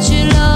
[0.00, 0.47] 去了